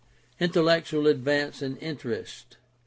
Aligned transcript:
Intellectual 0.39 1.05
advance 1.05 1.61
and 1.61 1.77
unrest. 1.77 2.57